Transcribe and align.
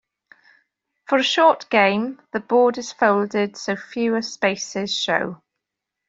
For 1.05 1.19
a 1.19 1.23
short 1.23 1.69
game, 1.69 2.19
the 2.31 2.39
board 2.39 2.79
is 2.79 2.91
folded 2.91 3.55
so 3.55 3.75
fewer 3.75 4.23
spaces 4.23 4.91
show. 4.91 5.43